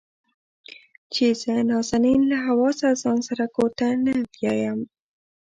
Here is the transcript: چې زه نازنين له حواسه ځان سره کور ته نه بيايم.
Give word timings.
چې 1.13 1.25
زه 1.41 1.53
نازنين 1.69 2.21
له 2.31 2.37
حواسه 2.45 2.87
ځان 3.01 3.19
سره 3.27 3.45
کور 3.55 3.69
ته 3.79 3.87
نه 4.05 4.13
بيايم. 4.33 4.79